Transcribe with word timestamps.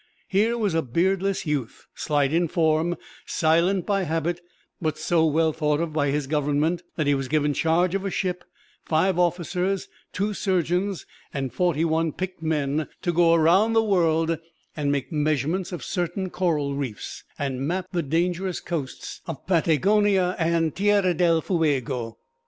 Here 0.27 0.57
was 0.57 0.73
a 0.73 0.81
beardless 0.81 1.45
youth, 1.45 1.85
slight 1.93 2.33
in 2.33 2.47
form, 2.47 2.97
silent 3.27 3.85
by 3.85 4.01
habit, 4.01 4.41
but 4.81 4.97
so 4.97 5.27
well 5.27 5.53
thought 5.53 5.79
of 5.79 5.93
by 5.93 6.09
his 6.09 6.25
Government 6.25 6.81
that 6.95 7.05
he 7.05 7.13
was 7.13 7.27
given 7.27 7.53
charge 7.53 7.93
of 7.93 8.03
a 8.03 8.09
ship, 8.09 8.43
five 8.83 9.19
officers, 9.19 9.89
two 10.11 10.33
surgeons 10.33 11.05
and 11.31 11.53
forty 11.53 11.85
one 11.85 12.13
picked 12.13 12.41
men 12.41 12.87
to 13.03 13.13
go 13.13 13.35
around 13.35 13.73
the 13.73 13.83
world 13.83 14.39
and 14.75 14.91
make 14.91 15.11
measurements 15.11 15.71
of 15.71 15.83
certain 15.83 16.31
coral 16.31 16.73
reefs, 16.73 17.23
and 17.37 17.67
map 17.67 17.85
the 17.91 18.01
dangerous 18.01 18.59
coasts 18.59 19.21
of 19.27 19.45
Patagonia 19.45 20.35
and 20.39 20.75
Tierra 20.75 21.13
del 21.13 21.41
Fuego. 21.41 22.17